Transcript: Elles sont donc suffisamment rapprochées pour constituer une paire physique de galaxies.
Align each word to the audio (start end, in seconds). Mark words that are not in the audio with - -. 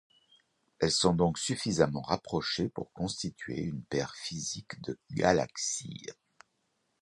Elles 0.79 0.89
sont 0.91 1.13
donc 1.13 1.37
suffisamment 1.37 2.01
rapprochées 2.01 2.69
pour 2.69 2.91
constituer 2.91 3.61
une 3.61 3.83
paire 3.83 4.15
physique 4.15 4.81
de 4.81 4.97
galaxies. 5.11 6.07